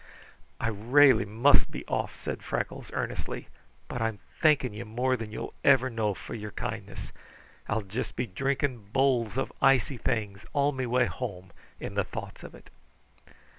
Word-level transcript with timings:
"I 0.59 0.67
railly 0.69 1.25
must 1.25 1.69
be 1.69 1.85
off," 1.85 2.15
said 2.15 2.41
Freckles 2.41 2.89
earnestly, 2.91 3.49
"but 3.87 4.01
I'm 4.01 4.17
thanking 4.41 4.73
you 4.73 4.83
more 4.83 5.15
than 5.15 5.31
you'll 5.31 5.53
ever 5.63 5.91
know 5.91 6.15
for 6.15 6.33
your 6.33 6.49
kindness. 6.49 7.11
I'll 7.69 7.83
just 7.83 8.15
be 8.15 8.25
drinking 8.25 8.87
bowls 8.93 9.37
of 9.37 9.53
icy 9.61 9.97
things 9.97 10.43
all 10.53 10.71
me 10.71 10.87
way 10.87 11.05
home 11.05 11.51
in 11.79 11.93
the 11.93 12.03
thoughts 12.03 12.41
of 12.41 12.55
it." 12.55 12.71